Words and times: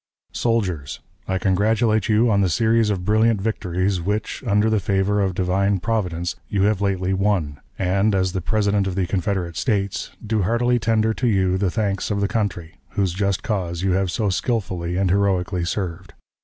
_"SOLDIERS: 0.35 0.99
I 1.27 1.37
congratulate 1.37 2.09
you 2.09 2.31
on 2.31 2.41
the 2.41 2.49
series 2.49 2.89
of 2.89 3.05
brilliant 3.05 3.39
victories 3.39 4.01
which, 4.01 4.43
under 4.47 4.67
the 4.67 4.79
favor 4.79 5.21
of 5.21 5.35
Divine 5.35 5.79
Providence, 5.79 6.35
you 6.47 6.63
have 6.63 6.81
lately 6.81 7.13
won, 7.13 7.59
and, 7.77 8.15
as 8.15 8.31
the 8.31 8.41
President 8.41 8.87
of 8.87 8.95
the 8.95 9.05
Confederate 9.05 9.57
States, 9.57 10.09
do 10.25 10.41
heartily 10.41 10.79
tender 10.79 11.13
to 11.13 11.27
you 11.27 11.55
the 11.55 11.69
thanks 11.69 12.09
of 12.09 12.19
the 12.19 12.27
country, 12.27 12.77
whose 12.97 13.13
just 13.13 13.43
cause 13.43 13.83
you 13.83 13.91
have 13.91 14.09
so 14.09 14.31
skillfully 14.31 14.97
and 14.97 15.11
heroically 15.11 15.63
served. 15.65 16.15